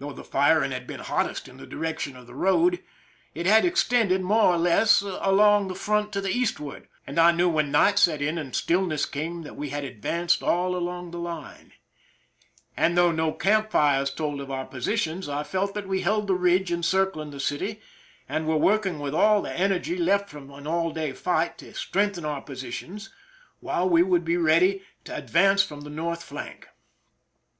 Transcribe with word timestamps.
Though 0.00 0.12
the 0.12 0.24
firing 0.24 0.72
had 0.72 0.84
been 0.84 0.98
hottest 0.98 1.46
in 1.46 1.58
the 1.58 1.64
direc 1.64 2.00
tion 2.00 2.16
of 2.16 2.26
the 2.26 2.34
road, 2.34 2.82
it 3.36 3.46
had 3.46 3.64
extended 3.64 4.20
more 4.20 4.52
or 4.52 4.58
less 4.58 5.00
along 5.00 5.68
the 5.68 5.76
front 5.76 6.10
to 6.14 6.20
the 6.20 6.32
eastward, 6.32 6.88
and 7.06 7.20
I 7.20 7.30
knew 7.30 7.48
when 7.48 7.70
night 7.70 8.00
set 8.00 8.20
in 8.20 8.36
and 8.36 8.52
stillness 8.56 9.06
came 9.06 9.42
that 9.42 9.54
we 9.54 9.68
had 9.68 9.84
advanced 9.84 10.42
all 10.42 10.74
along 10.74 11.12
the 11.12 11.20
line; 11.20 11.70
and 12.76 12.98
though 12.98 13.12
no 13.12 13.30
camp 13.32 13.70
fires 13.70 14.10
told 14.10 14.40
of 14.40 14.50
our 14.50 14.64
272 14.64 14.70
PRISON 14.72 15.12
LIFE 15.12 15.20
THE 15.22 15.22
SIEGE 15.22 15.28
positions, 15.28 15.28
I 15.28 15.42
felt 15.48 15.74
that 15.74 15.88
we 15.88 16.00
held 16.00 16.26
the 16.26 16.34
ridge 16.34 16.72
encircling 16.72 17.30
the 17.30 17.38
city, 17.38 17.80
and 18.28 18.48
were 18.48 18.56
working 18.56 18.98
with 18.98 19.14
all 19.14 19.40
the 19.40 19.52
energy 19.56 19.96
left 19.96 20.28
from 20.30 20.50
an 20.50 20.66
all 20.66 20.90
day 20.90 21.12
fight 21.12 21.58
to 21.58 21.72
strengthen 21.74 22.24
our 22.24 22.38
new 22.40 22.44
positions, 22.46 23.10
while 23.60 23.88
we 23.88 24.02
would 24.02 24.24
be 24.24 24.36
ready 24.36 24.82
to 25.04 25.14
advance 25.16 25.62
from 25.62 25.82
the 25.82 25.90
north 25.90 26.24
flank. 26.24 26.68